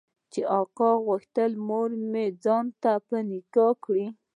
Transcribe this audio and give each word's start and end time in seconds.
چې 0.31 0.41
اکا 0.61 0.91
غوښتل 1.05 1.51
مورمې 1.67 2.25
ځان 2.43 2.65
ته 2.81 2.91
په 3.07 3.17
نکاح 3.29 3.73
کړي. 3.85 4.05